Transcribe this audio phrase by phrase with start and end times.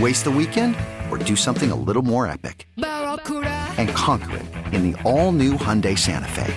[0.00, 0.76] Waste the weekend
[1.10, 2.66] or do something a little more epic?
[2.76, 6.52] And conquer it in the all new Hyundai Santa Fe.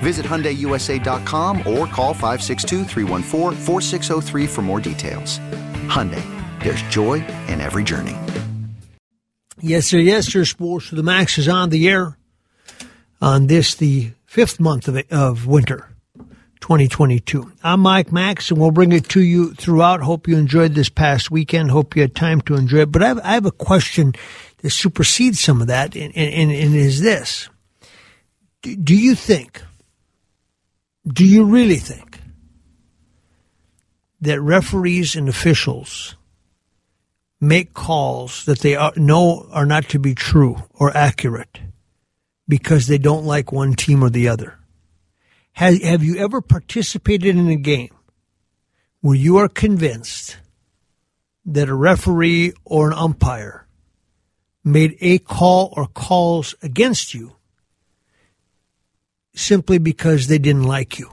[0.00, 2.84] Visit HyundaiUSA.com or call 562
[4.48, 5.38] for more details.
[5.88, 6.24] Hyundai,
[6.62, 8.16] there's joy in every journey.
[9.60, 9.98] Yes, sir.
[9.98, 10.44] Yes, sir.
[10.44, 12.18] Sports for the Max is on the air
[13.20, 15.88] on this, the fifth month of, of winter,
[16.62, 17.52] 2022.
[17.62, 20.00] I'm Mike Max, and we'll bring it to you throughout.
[20.00, 21.70] Hope you enjoyed this past weekend.
[21.70, 22.92] Hope you had time to enjoy it.
[22.92, 24.14] But I have, I have a question
[24.58, 27.48] that supersedes some of that, and, and, and is this.
[28.62, 29.60] Do, do you think,
[31.06, 32.20] do you really think
[34.20, 36.14] that referees and officials
[37.40, 41.58] make calls that they are, know are not to be true or accurate
[42.46, 44.60] because they don't like one team or the other?
[45.52, 47.94] Have, have you ever participated in a game
[49.00, 50.38] where you are convinced
[51.44, 53.66] that a referee or an umpire
[54.64, 57.36] made a call or calls against you
[59.34, 61.10] simply because they didn't like you?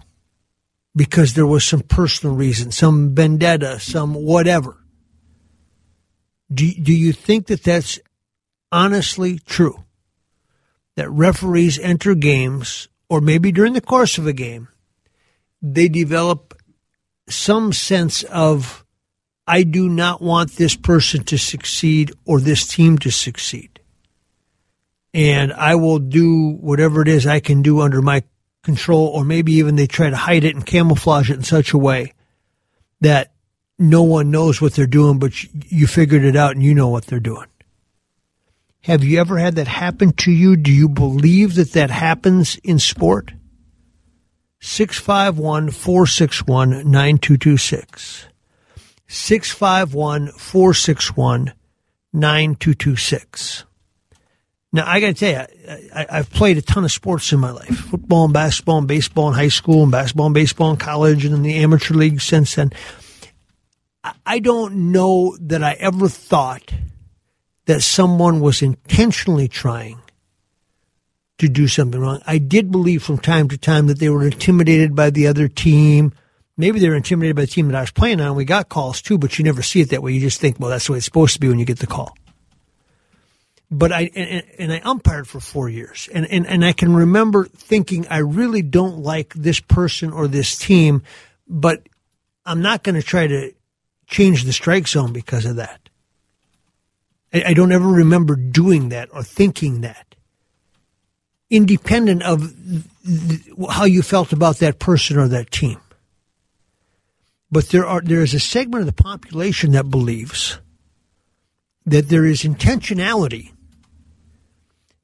[0.95, 4.77] Because there was some personal reason, some vendetta, some whatever.
[6.51, 7.99] Do, do you think that that's
[8.71, 9.83] honestly true?
[10.95, 14.67] That referees enter games or maybe during the course of a game,
[15.61, 16.53] they develop
[17.27, 18.85] some sense of,
[19.47, 23.79] I do not want this person to succeed or this team to succeed.
[25.13, 28.23] And I will do whatever it is I can do under my
[28.61, 31.77] control, or maybe even they try to hide it and camouflage it in such a
[31.77, 32.13] way
[33.01, 33.33] that
[33.79, 35.31] no one knows what they're doing, but
[35.71, 37.47] you figured it out and you know what they're doing.
[38.83, 40.55] Have you ever had that happen to you?
[40.55, 43.33] Do you believe that that happens in sport?
[44.61, 48.27] 651 461 9226.
[49.07, 51.53] 651 461
[52.13, 53.65] 9226.
[54.71, 57.49] Now, I got to tell you, I, have played a ton of sports in my
[57.49, 61.25] life football and basketball and baseball in high school, and basketball and baseball in college,
[61.25, 62.71] and in the amateur league since then.
[64.25, 66.71] I don't know that I ever thought
[67.69, 70.01] that someone was intentionally trying
[71.37, 72.19] to do something wrong.
[72.25, 76.11] I did believe from time to time that they were intimidated by the other team.
[76.57, 78.35] Maybe they were intimidated by the team that I was playing on.
[78.35, 80.13] We got calls too, but you never see it that way.
[80.13, 81.85] You just think, well, that's the way it's supposed to be when you get the
[81.85, 82.17] call.
[83.69, 87.45] But I and, and I umpired for four years, and, and and I can remember
[87.45, 91.03] thinking, I really don't like this person or this team,
[91.47, 91.87] but
[92.47, 93.53] I'm not going to try to
[94.07, 95.88] change the strike zone because of that.
[97.33, 100.15] I, I don't ever remember doing that or thinking that,
[101.49, 102.53] independent of
[103.05, 105.79] th- how you felt about that person or that team.
[107.51, 110.59] But there are there is a segment of the population that believes
[111.85, 113.51] that there is intentionality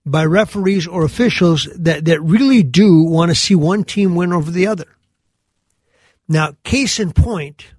[0.06, 4.52] by referees or officials that, that really do want to see one team win over
[4.52, 4.86] the other.
[6.28, 7.74] Now, case in point,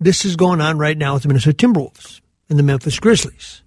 [0.00, 3.61] this is going on right now with the Minnesota Timberwolves and the Memphis Grizzlies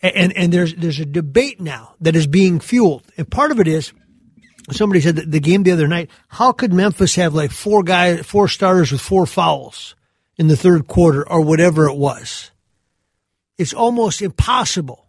[0.00, 3.68] and and there's there's a debate now that is being fueled, and part of it
[3.68, 3.92] is
[4.70, 6.10] somebody said the game the other night.
[6.28, 9.94] How could Memphis have like four guys, four starters with four fouls
[10.36, 12.50] in the third quarter or whatever it was?
[13.56, 15.08] It's almost impossible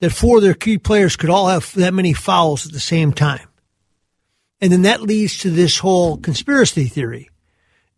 [0.00, 3.12] that four of their key players could all have that many fouls at the same
[3.12, 3.48] time.
[4.60, 7.30] And then that leads to this whole conspiracy theory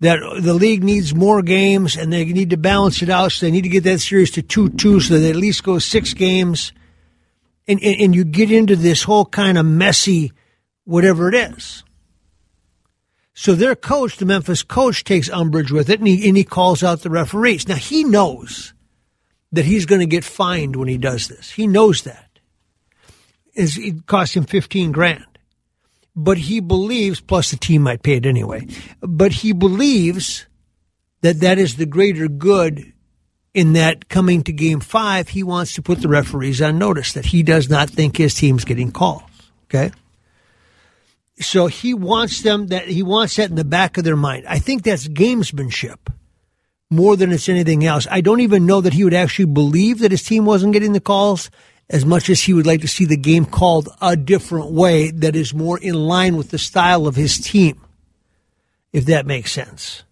[0.00, 3.32] that the league needs more games and they need to balance it out.
[3.32, 5.79] So they need to get that series to 2 2 so they at least go
[5.79, 6.73] six games.
[7.67, 10.32] And, and, and you get into this whole kind of messy
[10.85, 11.82] whatever it is.
[13.32, 16.85] So their coach, the Memphis coach, takes umbrage with it and he, and he calls
[16.85, 17.67] out the referees.
[17.67, 18.75] Now he knows
[19.52, 21.50] that he's going to get fined when he does this.
[21.50, 22.29] He knows that.
[23.55, 25.25] It costs him 15 grand.
[26.16, 28.66] But he believes, plus the team might pay it anyway,
[29.00, 30.46] but he believes
[31.22, 32.93] that that is the greater good
[33.55, 37.26] in that coming to game five, he wants to put the referees on notice that
[37.26, 39.22] he does not think his team's getting calls.
[39.64, 39.93] Okay.
[41.40, 44.44] So he wants them that he wants that in the back of their mind.
[44.49, 45.99] I think that's gamesmanship
[46.90, 48.06] more than it's anything else.
[48.11, 51.00] I don't even know that he would actually believe that his team wasn't getting the
[51.00, 51.50] calls
[51.90, 55.36] as much as he would like to see the game called a different way that
[55.36, 57.81] is more in line with the style of his team,
[58.92, 60.02] if that makes sense.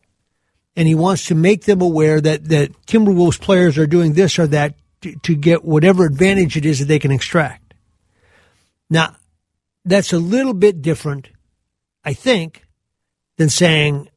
[0.76, 4.46] And he wants to make them aware that, that Timberwolves players are doing this or
[4.48, 7.74] that to, to get whatever advantage it is that they can extract.
[8.88, 9.16] Now,
[9.84, 11.28] that's a little bit different,
[12.04, 12.64] I think,
[13.36, 14.08] than saying,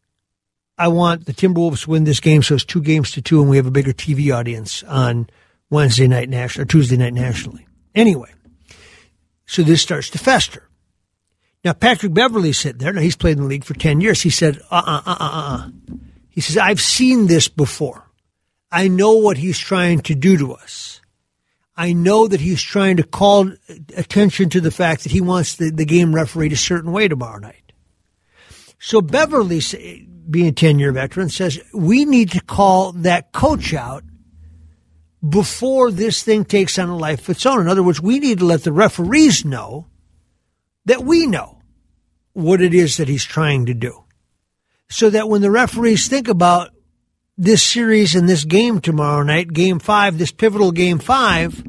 [0.77, 3.49] I want the Timberwolves to win this game so it's two games to two and
[3.49, 5.29] we have a bigger TV audience on
[5.69, 7.67] Wednesday night national or Tuesday night nationally.
[7.93, 8.31] Anyway,
[9.45, 10.69] so this starts to fester.
[11.63, 12.93] Now Patrick Beverley sitting there.
[12.93, 14.21] Now he's played in the league for ten years.
[14.21, 15.69] He said, "Uh, uh, uh, uh, uh."
[16.29, 18.03] He says, "I've seen this before.
[18.71, 21.01] I know what he's trying to do to us.
[21.75, 23.51] I know that he's trying to call
[23.97, 27.39] attention to the fact that he wants the, the game refereed a certain way tomorrow
[27.39, 27.71] night."
[28.79, 29.61] So Beverley,
[30.29, 34.03] being a ten year veteran, says we need to call that coach out
[35.27, 37.61] before this thing takes on a life of its own.
[37.61, 39.87] In other words, we need to let the referees know
[40.85, 41.61] that we know
[42.33, 44.03] what it is that he's trying to do.
[44.89, 46.71] So that when the referees think about
[47.37, 51.63] this series and this game tomorrow night, game five, this pivotal game five,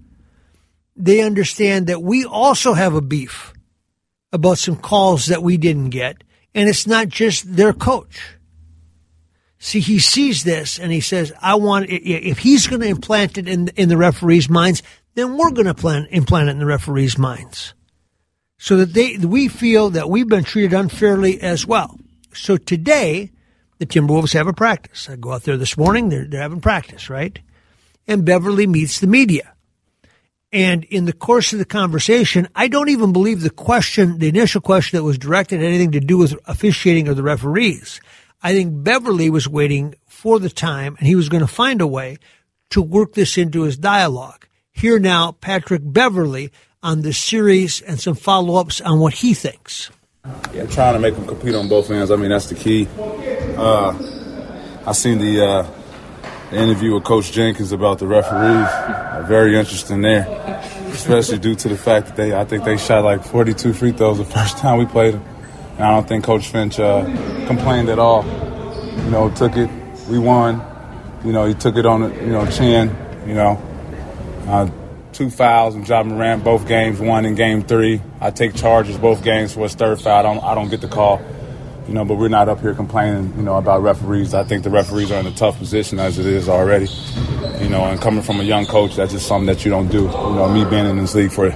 [0.95, 3.53] they understand that we also have a beef
[4.33, 6.23] about some calls that we didn't get.
[6.55, 8.36] And it's not just their coach.
[9.59, 13.49] See, he sees this and he says, I want, if he's going to implant it
[13.49, 14.83] in, in the referee's minds,
[15.15, 17.75] then we're going to plan, implant it in the referee's minds.
[18.59, 21.99] So that they, we feel that we've been treated unfairly as well.
[22.33, 23.33] So today,
[23.79, 25.09] the Timberwolves have a practice.
[25.09, 27.39] I go out there this morning, they're, they're having practice, right?
[28.07, 29.53] And Beverley meets the media.
[30.53, 34.61] And in the course of the conversation, I don't even believe the question, the initial
[34.61, 38.01] question that was directed had anything to do with officiating or the referees.
[38.43, 41.87] I think Beverley was waiting for the time and he was going to find a
[41.87, 42.19] way
[42.71, 44.47] to work this into his dialogue.
[44.73, 46.53] Here now, Patrick Beverley
[46.83, 49.91] on the series and some follow ups on what he thinks.
[50.53, 52.11] Yeah, trying to make them compete on both ends.
[52.11, 52.89] I mean, that's the key.
[53.57, 53.97] Uh,
[54.87, 55.71] I seen the, uh,
[56.51, 58.33] the, interview with Coach Jenkins about the referees.
[58.35, 60.27] Uh, very interesting there,
[60.89, 64.19] especially due to the fact that they, I think they shot like 42 free throws
[64.19, 65.25] the first time we played them.
[65.77, 67.05] And I don't think Coach Finch uh,
[67.47, 68.25] complained at all.
[68.25, 69.69] You know, took it.
[70.09, 70.63] We won.
[71.23, 72.97] You know, he took it on the you know chin.
[73.27, 73.63] You know,
[74.47, 74.71] uh,
[75.13, 76.99] two fouls and Ja Morant both games.
[76.99, 78.01] One in game three.
[78.21, 80.19] I take charges both games for his third foul.
[80.19, 81.21] I don't I don't get the call.
[81.87, 83.35] You know, but we're not up here complaining.
[83.37, 84.33] You know about referees.
[84.33, 86.87] I think the referees are in a tough position as it is already.
[87.61, 90.05] You know, and coming from a young coach, that's just something that you don't do.
[90.05, 91.51] You know, me being in this league for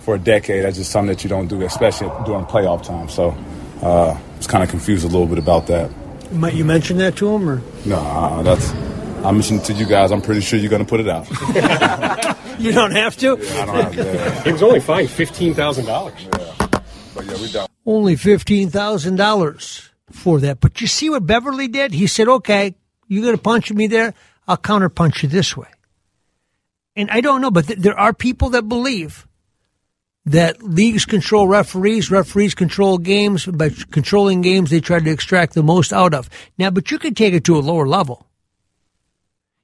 [0.00, 0.64] for a decade.
[0.64, 3.08] That's just something that you don't do, especially during playoff time.
[3.08, 3.36] So
[3.82, 5.90] uh, I was kind of confused a little bit about that.
[6.32, 7.96] Might you mention that to him, or no?
[7.96, 8.70] Uh, that's
[9.24, 10.12] I mentioned to you guys.
[10.12, 11.28] I'm pretty sure you're going to put it out.
[12.60, 13.38] you don't have to.
[13.40, 14.42] Yeah, I don't have to.
[14.44, 16.14] He was only fined fifteen thousand dollars.
[16.38, 16.68] Yeah,
[17.14, 17.70] but yeah, we don't.
[17.84, 20.60] Only fifteen thousand dollars for that.
[20.60, 21.92] But you see what Beverley did?
[21.92, 22.76] He said, "Okay,
[23.08, 24.14] you're going to punch me there.
[24.46, 25.68] I'll counter punch you this way."
[26.96, 29.26] And I don't know, but th- there are people that believe
[30.26, 33.46] that leagues control referees, referees control games.
[33.46, 36.28] By controlling games, they try to extract the most out of.
[36.58, 38.26] Now, but you can take it to a lower level.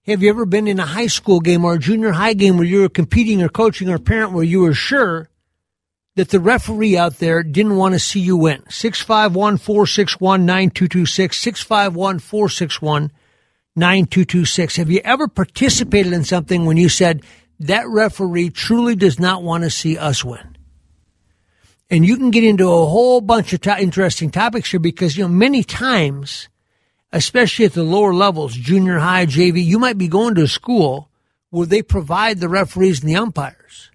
[0.06, 2.66] Have you ever been in a high school game or a junior high game where
[2.66, 5.28] you were competing or coaching or parent where you were sure
[6.14, 8.62] that the referee out there didn't want to see you win?
[8.70, 13.10] 651 461 9226, 651 461
[13.74, 14.76] 9226.
[14.76, 17.22] Have you ever participated in something when you said,
[17.60, 20.56] that referee truly does not want to see us win.
[21.88, 25.24] And you can get into a whole bunch of to- interesting topics here because, you
[25.24, 26.48] know, many times,
[27.12, 31.08] especially at the lower levels, junior high, JV, you might be going to a school
[31.50, 33.90] where they provide the referees and the umpires.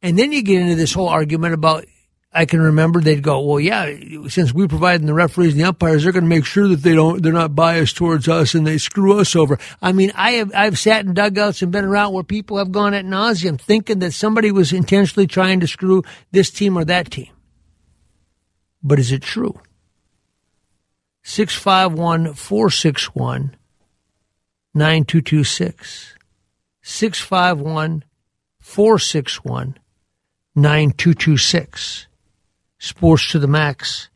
[0.00, 1.86] And then you get into this whole argument about
[2.30, 3.90] I can remember they'd go, well, yeah,
[4.28, 6.94] since we provide the referees and the umpires, they're going to make sure that they
[6.94, 9.58] don't, they're not biased towards us and they screw us over.
[9.80, 12.92] I mean, I have, I've sat in dugouts and been around where people have gone
[12.92, 17.30] at nauseum thinking that somebody was intentionally trying to screw this team or that team.
[18.82, 19.58] But is it true?
[21.22, 23.56] 651 461
[24.74, 26.14] 9226.
[26.82, 28.04] 651
[28.60, 29.78] 461
[30.54, 32.06] 9226.
[32.78, 34.08] Sports to the Max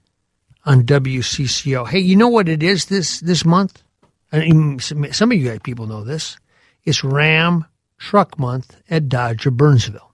[0.64, 1.88] on WCCO.
[1.88, 3.82] Hey, you know what it is this this month?
[4.32, 6.36] I mean, some of you people know this.
[6.84, 7.66] It's Ram
[7.98, 10.12] Truck Month at Dodge of Burnsville.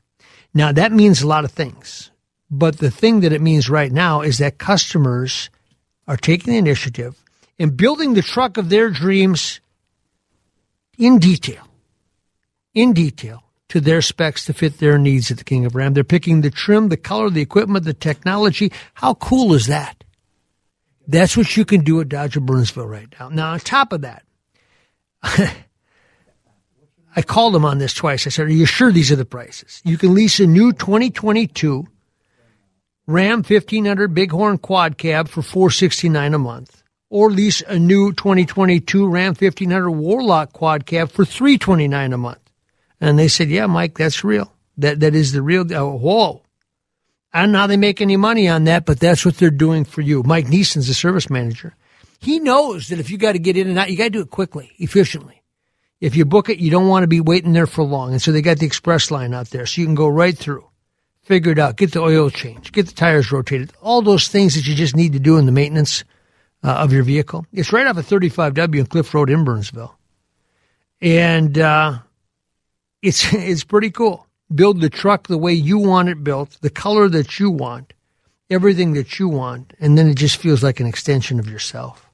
[0.54, 2.10] Now that means a lot of things,
[2.50, 5.50] but the thing that it means right now is that customers
[6.06, 7.22] are taking the initiative
[7.58, 9.60] and building the truck of their dreams
[10.96, 11.64] in detail.
[12.74, 15.94] In detail to their specs to fit their needs at the King of Ram.
[15.94, 18.72] They're picking the trim, the color, the equipment, the technology.
[18.94, 20.04] How cool is that?
[21.06, 23.28] That's what you can do at Dodge of Burnsville right now.
[23.28, 24.24] Now, on top of that,
[25.22, 28.26] I called them on this twice.
[28.26, 29.80] I said, Are you sure these are the prices?
[29.84, 31.86] You can lease a new 2022
[33.06, 39.28] Ram 1500 Bighorn Quad Cab for 469 a month, or lease a new 2022 Ram
[39.28, 42.47] 1500 Warlock Quad Cab for 329 a month.
[43.00, 44.52] And they said, yeah, Mike, that's real.
[44.78, 46.42] That, that is the real, oh, whoa.
[47.32, 49.84] I don't know how they make any money on that, but that's what they're doing
[49.84, 50.22] for you.
[50.22, 51.74] Mike Neeson's the service manager.
[52.20, 54.20] He knows that if you got to get in and out, you got to do
[54.20, 55.42] it quickly, efficiently.
[56.00, 58.12] If you book it, you don't want to be waiting there for long.
[58.12, 59.66] And so they got the express line out there.
[59.66, 60.66] So you can go right through,
[61.22, 64.66] figure it out, get the oil change, get the tires rotated, all those things that
[64.66, 66.04] you just need to do in the maintenance
[66.62, 67.46] uh, of your vehicle.
[67.52, 69.96] It's right off of 35W and Cliff Road in Burnsville.
[71.00, 71.98] And, uh,
[73.02, 74.26] it's it's pretty cool.
[74.54, 77.92] Build the truck the way you want it built, the color that you want,
[78.48, 82.08] everything that you want, and then it just feels like an extension of yourself.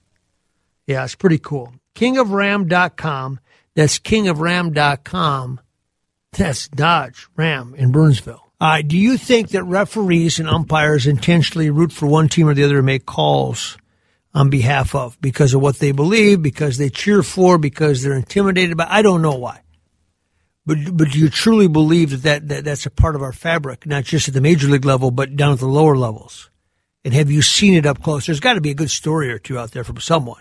[0.87, 1.73] Yeah, it's pretty cool.
[1.95, 3.41] Kingofram.com.
[3.75, 5.61] That's kingofram.com.
[6.33, 8.45] That's Dodge Ram in Burnsville.
[8.61, 12.65] Uh, do you think that referees and umpires intentionally root for one team or the
[12.65, 13.77] other to make calls
[14.33, 18.77] on behalf of because of what they believe, because they cheer for, because they're intimidated
[18.77, 18.87] by?
[18.89, 19.61] I don't know why.
[20.67, 23.87] But but do you truly believe that, that, that that's a part of our fabric,
[23.87, 26.51] not just at the major league level, but down at the lower levels?
[27.05, 28.27] And have you seen it up close?
[28.27, 30.41] There's got to be a good story or two out there from someone.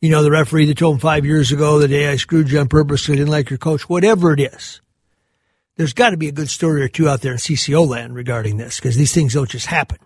[0.00, 2.60] You know, the referee that told him five years ago the day I screwed you
[2.60, 4.80] on purpose because I didn't like your coach, whatever it is.
[5.76, 8.58] There's got to be a good story or two out there in CCO land regarding
[8.58, 9.98] this because these things don't just happen.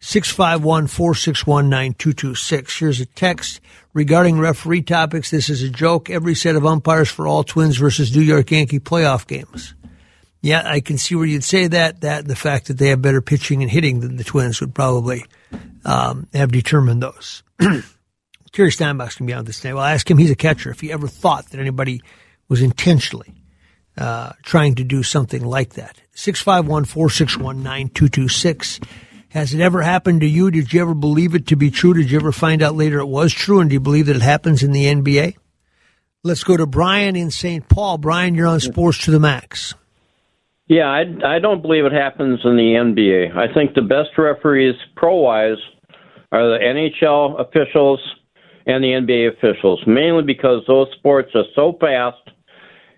[0.00, 2.78] 651 461 9226.
[2.78, 3.60] Here's a text
[3.92, 5.30] regarding referee topics.
[5.30, 6.10] This is a joke.
[6.10, 9.74] Every set of umpires for all Twins versus New York Yankee playoff games.
[10.42, 12.02] Yeah, I can see where you'd say that.
[12.02, 15.24] That the fact that they have better pitching and hitting than the Twins would probably
[15.84, 17.42] um, have determined those.
[18.52, 19.72] Terry Steinbach's going to be on this today.
[19.72, 20.18] Well, I'll ask him.
[20.18, 20.70] He's a catcher.
[20.70, 22.02] If he ever thought that anybody
[22.48, 23.34] was intentionally
[23.98, 26.00] uh, trying to do something like that.
[26.14, 28.80] 651 461 9226.
[29.36, 30.50] Has it ever happened to you?
[30.50, 31.92] Did you ever believe it to be true?
[31.92, 33.60] Did you ever find out later it was true?
[33.60, 35.36] And do you believe that it happens in the NBA?
[36.24, 37.68] Let's go to Brian in St.
[37.68, 37.98] Paul.
[37.98, 39.74] Brian, you're on Sports to the Max.
[40.68, 41.02] Yeah, I,
[41.34, 43.36] I don't believe it happens in the NBA.
[43.36, 45.58] I think the best referees, pro wise,
[46.32, 48.00] are the NHL officials
[48.64, 52.16] and the NBA officials, mainly because those sports are so fast,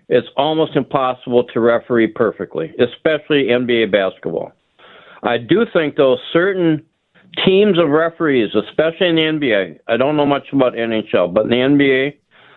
[0.07, 4.53] it's almost impossible to referee perfectly, especially NBA basketball.
[5.23, 6.85] I do think, though, certain
[7.45, 11.49] teams of referees, especially in the NBA, I don't know much about NHL, but in
[11.49, 12.13] the NBA,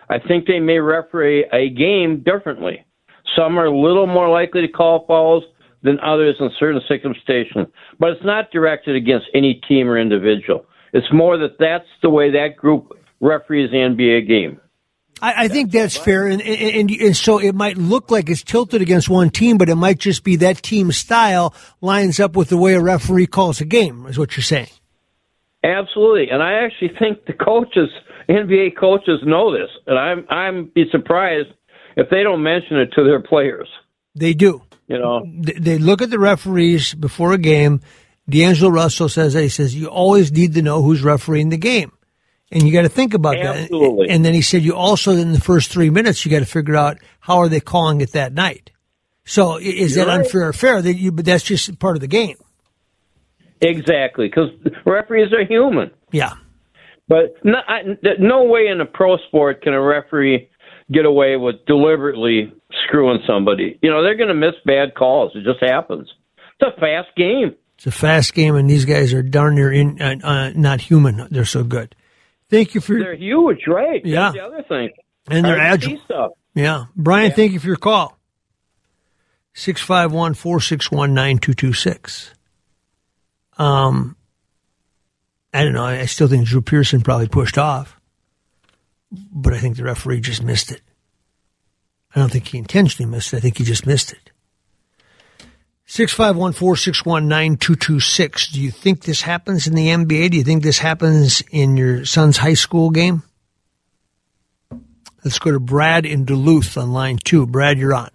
[0.09, 2.85] I think they may referee a game differently.
[3.35, 5.43] Some are a little more likely to call fouls
[5.81, 7.67] than others in certain circumstances,
[7.99, 10.65] but it's not directed against any team or individual.
[10.93, 14.59] It's more that that's the way that group referees the NBA game.
[15.21, 18.81] I, I think that's fair, and, and, and so it might look like it's tilted
[18.81, 22.57] against one team, but it might just be that team's style lines up with the
[22.57, 24.05] way a referee calls a game.
[24.07, 24.69] Is what you're saying?
[25.63, 27.89] Absolutely, and I actually think the coaches,
[28.27, 31.49] NBA coaches, know this, and I'm I'm be surprised
[31.95, 33.69] if they don't mention it to their players.
[34.15, 34.61] They do.
[34.87, 37.79] You know, they look at the referees before a game.
[38.29, 41.91] D'Angelo Russell says that he says you always need to know who's refereeing the game.
[42.53, 44.07] And you got to think about Absolutely.
[44.07, 44.13] that.
[44.13, 46.75] And then he said, you also, in the first three minutes, you got to figure
[46.75, 48.69] out how are they calling it that night.
[49.25, 50.23] So is You're that right.
[50.23, 50.81] unfair or fair?
[50.81, 52.37] That you, but that's just part of the game.
[53.61, 54.49] exactly, because
[54.85, 55.91] referees are human.
[56.11, 56.33] Yeah.
[57.07, 57.81] But no, I,
[58.19, 60.49] no way in a pro sport can a referee
[60.91, 62.53] get away with deliberately
[62.85, 63.79] screwing somebody.
[63.81, 65.31] You know, they're going to miss bad calls.
[65.35, 66.11] It just happens.
[66.59, 67.55] It's a fast game.
[67.75, 71.27] It's a fast game, and these guys are darn near in, uh, uh, not human.
[71.31, 71.95] They're so good.
[72.53, 74.05] Thank you for They're huge, right?
[74.05, 74.31] Yeah.
[74.31, 74.89] That's the other thing.
[75.27, 75.97] and they're agile.
[76.05, 76.31] stuff.
[76.53, 76.85] Yeah.
[76.95, 78.15] Brian, thank you for your call.
[79.55, 82.31] 651 461 9226.
[83.57, 84.15] Um,
[85.51, 85.83] I don't know.
[85.83, 87.99] I still think Drew Pearson probably pushed off,
[89.11, 90.81] but I think the referee just missed it.
[92.15, 93.37] I don't think he intentionally missed it.
[93.37, 94.22] I think he just missed it.
[95.85, 98.47] 651 461 9226.
[98.49, 100.31] Do you think this happens in the NBA?
[100.31, 103.23] Do you think this happens in your son's high school game?
[105.23, 107.45] Let's go to Brad in Duluth on line two.
[107.45, 108.09] Brad, you're on.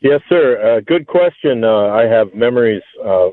[0.00, 0.76] Yes, sir.
[0.76, 1.64] Uh, good question.
[1.64, 3.30] Uh, I have memories uh,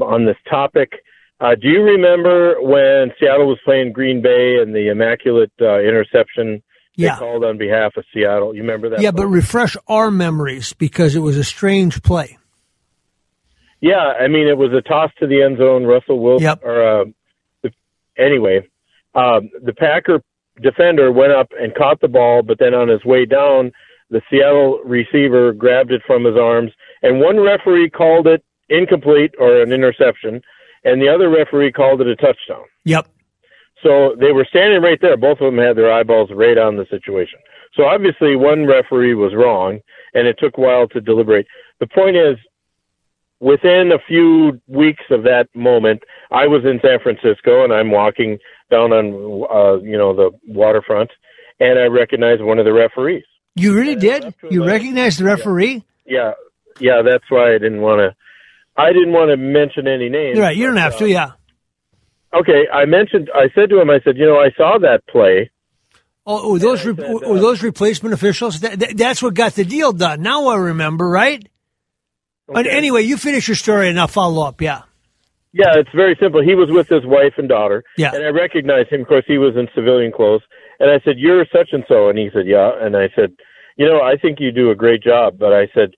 [0.00, 0.92] on this topic.
[1.40, 6.62] Uh, do you remember when Seattle was playing Green Bay and the immaculate uh, interception
[7.06, 7.18] Yeah.
[7.18, 8.54] called on behalf of Seattle?
[8.54, 9.00] You remember that?
[9.00, 12.38] Yeah, but refresh our memories because it was a strange play.
[13.80, 15.84] yeah, I mean it was a toss to the end zone.
[15.84, 16.44] Russell Wilson.
[16.44, 16.64] Yep.
[16.64, 17.04] Or uh,
[18.18, 18.60] anyway,
[19.14, 20.22] um, the Packer
[20.62, 23.72] defender went up and caught the ball, but then on his way down,
[24.10, 29.62] the Seattle receiver grabbed it from his arms, and one referee called it incomplete or
[29.62, 30.42] an interception,
[30.84, 32.64] and the other referee called it a touchdown.
[32.84, 33.08] Yep.
[33.82, 35.16] So they were standing right there.
[35.16, 37.38] Both of them had their eyeballs right on the situation.
[37.74, 39.80] So obviously one referee was wrong,
[40.14, 41.46] and it took a while to deliberate.
[41.78, 42.36] The point is,
[43.40, 48.38] within a few weeks of that moment, I was in San Francisco, and I'm walking
[48.70, 49.06] down on,
[49.50, 51.10] uh, you know, the waterfront,
[51.58, 53.24] and I recognized one of the referees.
[53.56, 54.34] You really did?
[54.50, 55.82] You the- recognized the referee?
[56.06, 56.32] Yeah,
[56.78, 58.14] yeah, that's why I didn't want to.
[58.76, 60.36] I didn't want to mention any names.
[60.36, 60.56] You're right.
[60.56, 61.04] You don't but, have to.
[61.04, 61.30] uh, Yeah.
[62.34, 63.30] Okay, I mentioned.
[63.34, 65.50] I said to him, I said, you know, I saw that play.
[66.26, 68.60] Oh, were those re- said, were uh, those replacement officials?
[68.60, 70.22] That, that, that's what got the deal done.
[70.22, 71.46] Now I remember, right?
[72.46, 74.60] But anyway, you finish your story and I'll follow up.
[74.60, 74.82] Yeah.
[75.52, 76.42] Yeah, it's very simple.
[76.42, 77.82] He was with his wife and daughter.
[77.96, 78.12] Yeah.
[78.14, 79.00] And I recognized him.
[79.02, 80.42] Of course, he was in civilian clothes.
[80.78, 83.32] And I said, "You're such and so," and he said, "Yeah." And I said,
[83.76, 85.90] "You know, I think you do a great job." But I said,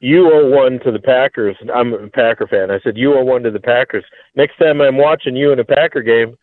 [0.00, 2.70] "You owe one to the Packers." I'm a Packer fan.
[2.70, 5.64] I said, "You owe one to the Packers." Next time I'm watching you in a
[5.64, 6.36] Packer game,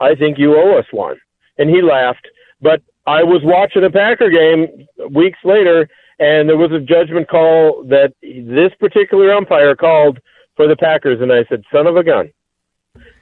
[0.00, 1.16] I think you owe us one.
[1.58, 2.26] And he laughed.
[2.60, 7.84] But I was watching a Packer game weeks later, and there was a judgment call
[7.88, 10.18] that this particular umpire called
[10.56, 12.30] for the Packers, and I said, "Son of a gun."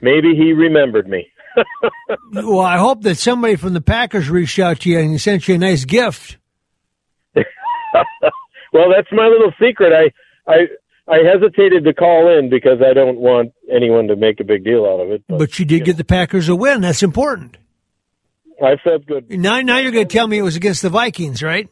[0.01, 1.27] Maybe he remembered me.
[2.33, 5.55] Well, I hope that somebody from the Packers reached out to you and sent you
[5.55, 6.37] a nice gift.
[8.71, 9.91] well, that's my little secret.
[9.93, 10.67] I I
[11.07, 14.85] I hesitated to call in because I don't want anyone to make a big deal
[14.85, 15.23] out of it.
[15.27, 16.81] But, But you did get the Packers a win.
[16.81, 17.57] That's important.
[18.63, 19.29] I felt good.
[19.31, 21.67] Now, now you're going to tell me it was against the Vikings, right?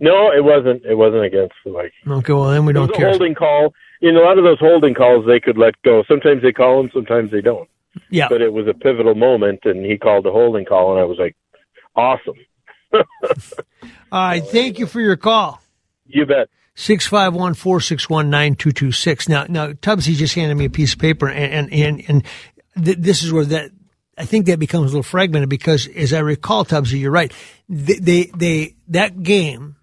[0.00, 0.84] No, it wasn't.
[0.84, 1.92] It wasn't against the Vikings.
[2.06, 3.10] Okay, well then we don't was a care.
[3.10, 3.74] holding call.
[4.00, 6.04] In a lot of those holding calls, they could let go.
[6.08, 7.68] Sometimes they call them, sometimes they don't.
[8.10, 8.28] Yeah.
[8.28, 11.18] But it was a pivotal moment, and he called a holding call, and I was
[11.18, 11.34] like,
[11.96, 12.36] "Awesome,
[12.92, 13.02] All
[14.12, 14.44] right.
[14.44, 15.60] Thank you for your call.
[16.08, 19.28] You bet." 651 461 9226.
[19.28, 22.24] Now, now, Tubbsy just handed me a piece of paper, and, and, and,
[22.82, 23.72] th- this is where that,
[24.16, 27.32] I think that becomes a little fragmented because, as I recall, Tubbsy, you're right.
[27.68, 29.74] They, they, they, that game,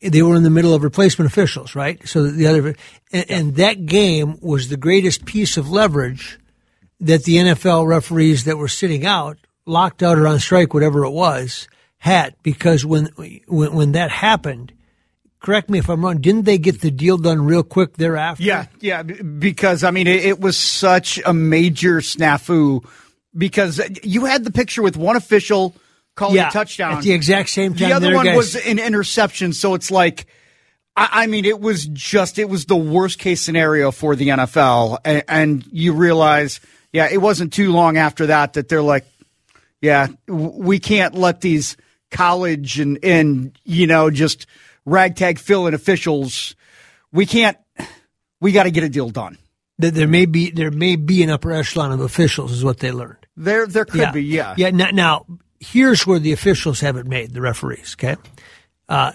[0.00, 2.06] they were in the middle of replacement officials, right?
[2.06, 2.76] So the other,
[3.12, 6.38] and, and that game was the greatest piece of leverage
[7.00, 11.10] that the NFL referees that were sitting out, locked out or on strike, whatever it
[11.10, 11.66] was,
[11.98, 13.06] had because when,
[13.48, 14.72] when, when that happened,
[15.44, 18.42] correct me if I'm wrong, didn't they get the deal done real quick thereafter?
[18.42, 22.84] Yeah, yeah, because I mean, it, it was such a major snafu
[23.36, 25.74] because you had the picture with one official
[26.14, 27.88] calling Yeah, a touchdown at the exact same time.
[27.88, 30.26] The other one guys- was an interception, so it's like,
[30.96, 34.98] I, I mean, it was just it was the worst case scenario for the NFL,
[35.04, 36.60] and, and you realize,
[36.92, 39.04] yeah, it wasn't too long after that that they're like,
[39.82, 41.76] yeah, we can't let these
[42.10, 44.46] college and and you know just
[44.84, 46.54] ragtag fill-in officials.
[47.12, 47.56] We can't.
[48.40, 49.38] We got to get a deal done.
[49.78, 53.18] there may be there may be an upper echelon of officials, is what they learned.
[53.36, 54.54] There, there could be, yeah.
[54.56, 54.70] Yeah.
[54.70, 55.26] Now, now,
[55.58, 57.32] here's where the officials have it made.
[57.32, 58.16] The referees, okay,
[58.88, 59.12] uh,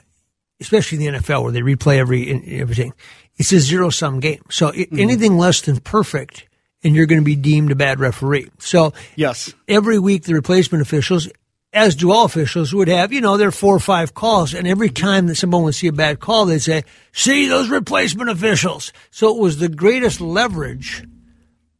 [0.60, 2.94] especially in the NFL where they replay every everything.
[3.38, 4.42] It's a zero sum game.
[4.50, 5.00] So Mm-hmm.
[5.00, 6.48] anything less than perfect,
[6.84, 8.50] and you're going to be deemed a bad referee.
[8.58, 9.54] So Yes.
[9.68, 11.30] every week the replacement officials,
[11.72, 14.54] as do all officials, would have, you know, their four or five calls.
[14.54, 18.30] And every time that someone would see a bad call, they'd say, see those replacement
[18.30, 18.92] officials.
[19.12, 21.04] So it was the greatest leverage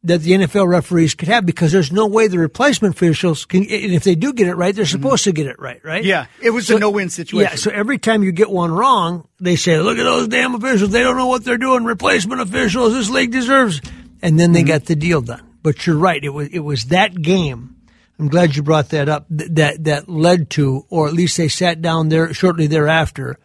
[0.02, 3.92] that the NFL referees could have because there's no way the replacement officials can, and
[3.92, 6.00] if they do get it right, they're supposed to get it right, right?
[6.00, 6.08] Mm-hmm.
[6.08, 7.50] Yeah, it was a no-win situation.
[7.52, 10.90] Yeah, so every time you get one wrong, they say, look at those damn officials.
[10.90, 11.84] They don't know what they're doing.
[11.84, 12.94] Replacement officials.
[12.94, 13.82] This league deserves.
[14.22, 15.46] And then they got the deal done.
[15.62, 16.22] But you're right.
[16.22, 17.76] It was, it was that game.
[18.20, 21.48] I'm glad you brought that up th- that, that led to, or at least they
[21.48, 23.38] sat down there shortly thereafter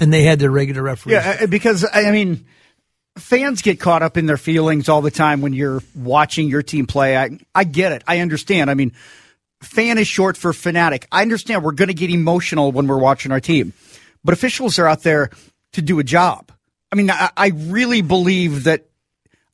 [0.00, 1.12] and they had their regular referees.
[1.12, 2.46] Yeah, uh, because I mean,
[3.18, 6.86] fans get caught up in their feelings all the time when you're watching your team
[6.86, 7.16] play.
[7.16, 8.02] I I get it.
[8.06, 8.70] I understand.
[8.70, 8.92] I mean,
[9.60, 11.06] fan is short for fanatic.
[11.12, 13.74] I understand we're going to get emotional when we're watching our team,
[14.24, 15.30] but officials are out there
[15.72, 16.50] to do a job.
[16.90, 18.86] I mean, I, I really believe that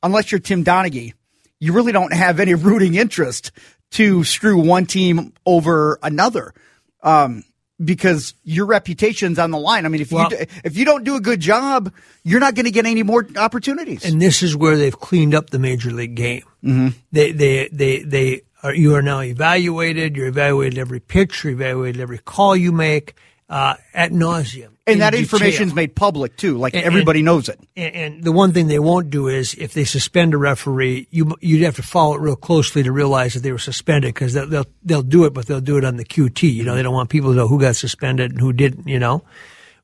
[0.01, 1.13] unless you're Tim Donaghy,
[1.59, 3.51] you really don't have any rooting interest
[3.91, 6.53] to screw one team over another.
[7.01, 7.43] Um,
[7.81, 9.85] because your reputation's on the line.
[9.85, 11.93] I mean, if Well- you if you don't do a good job,
[12.25, 14.03] you're not going to get any more opportunities.
[14.03, 16.43] and this is where they've cleaned up the major league game.
[16.61, 16.89] Mm-hmm.
[17.13, 20.17] They, they, they, they are, you are now evaluated.
[20.17, 21.45] You're evaluated every pitch.
[21.45, 23.15] You're evaluated every call you make,
[23.49, 24.65] uh, at nauseum.
[24.85, 25.23] and in that detail.
[25.23, 26.57] information's made public too.
[26.57, 27.59] Like And- everybody and- knows it.
[27.75, 31.35] And, and the one thing they won't do is if they suspend a referee, you
[31.41, 34.47] you'd have to follow it real closely to realize that they were suspended because they'll,
[34.47, 36.43] they'll they'll do it, but they'll do it on the QT.
[36.53, 38.87] You know, they don't want people to know who got suspended and who didn't.
[38.87, 39.23] You know,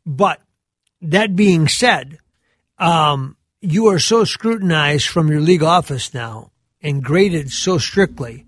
[0.05, 0.41] but
[1.01, 2.17] that being said,
[2.77, 6.51] um, you are so scrutinized from your league office now
[6.81, 8.45] and graded so strictly,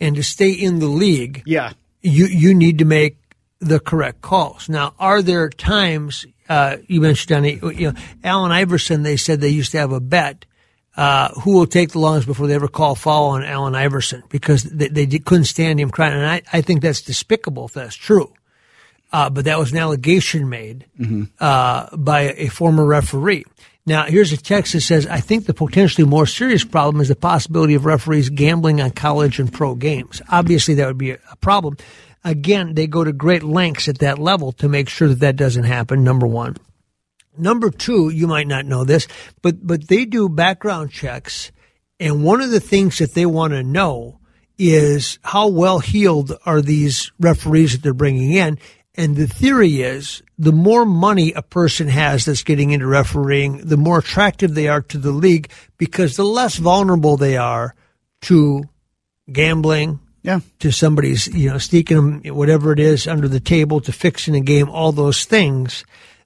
[0.00, 1.72] and to stay in the league, Yeah.
[2.02, 3.16] you you need to make
[3.60, 4.68] the correct calls.
[4.68, 9.02] Now, are there times uh, you mentioned Johnny, you know, Allen Iverson?
[9.02, 10.44] They said they used to have a bet.
[10.96, 14.62] Uh, who will take the longest before they ever call foul on Allen Iverson because
[14.62, 16.14] they, they couldn't stand him crying.
[16.14, 18.32] And I, I think that's despicable if that's true.
[19.12, 20.86] Uh, but that was an allegation made
[21.38, 23.44] uh, by a former referee.
[23.84, 27.14] Now, here's a text that says, I think the potentially more serious problem is the
[27.14, 30.20] possibility of referees gambling on college and pro games.
[30.28, 31.76] Obviously, that would be a problem.
[32.26, 35.62] Again, they go to great lengths at that level to make sure that that doesn't
[35.62, 36.56] happen, number one.
[37.38, 39.06] Number two, you might not know this,
[39.42, 41.52] but, but they do background checks.
[42.00, 44.18] And one of the things that they want to know
[44.58, 48.58] is how well heeled are these referees that they're bringing in.
[48.96, 53.76] And the theory is the more money a person has that's getting into refereeing, the
[53.76, 57.76] more attractive they are to the league because the less vulnerable they are
[58.22, 58.64] to
[59.30, 60.40] gambling, Yeah.
[60.58, 64.40] to somebody's, you know, sneaking them, whatever it is, under the table to fixing a
[64.40, 65.84] game, all those things,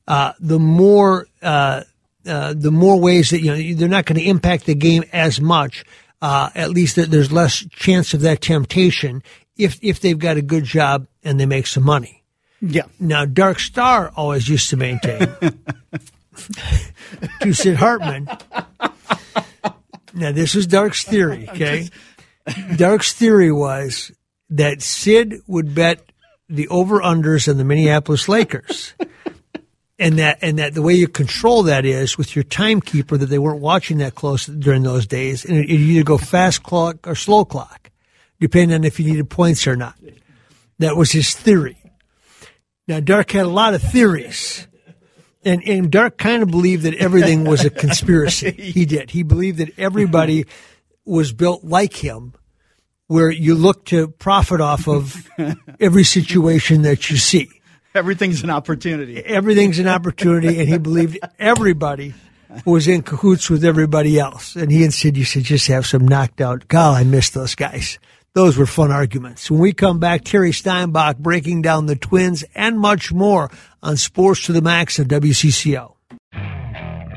[0.09, 1.83] uh, the more, uh,
[2.27, 5.39] uh, the more ways that, you know, they're not going to impact the game as
[5.41, 5.85] much.
[6.23, 9.23] Uh, at least there- there's less chance of that temptation
[9.57, 12.23] if, if they've got a good job and they make some money.
[12.63, 12.83] Yeah.
[12.99, 15.19] Now, Dark Star always used to maintain
[17.41, 18.29] to Sid Hartman.
[20.13, 21.89] Now, this was Dark's theory, okay?
[22.76, 24.12] Dark's theory was
[24.50, 26.11] that Sid would bet
[26.48, 28.94] the over-unders on the Minneapolis Lakers.
[29.98, 33.38] And that, and that the way you control that is with your timekeeper that they
[33.38, 35.44] weren't watching that close during those days.
[35.44, 37.90] And it, it either go fast clock or slow clock,
[38.40, 39.94] depending on if you needed points or not.
[40.79, 41.76] That was his theory.
[42.88, 44.66] Now, Dark had a lot of theories.
[45.44, 48.50] And, and Dark kind of believed that everything was a conspiracy.
[48.59, 49.11] He did.
[49.11, 50.46] He believed that everybody
[51.11, 52.35] was built like him,
[53.07, 55.29] where you look to profit off of
[55.81, 57.49] every situation that you see.
[57.94, 59.18] Everything's an opportunity.
[59.18, 62.14] Everything's an opportunity, and he believed everybody
[62.64, 64.55] was in cahoots with everybody else.
[64.55, 66.68] And he and Sid used to just have some knocked out.
[66.68, 67.99] God, I miss those guys.
[68.33, 69.51] Those were fun arguments.
[69.51, 73.51] When we come back, Terry Steinbach breaking down the twins and much more
[73.83, 75.94] on Sports to the Max of WCCO.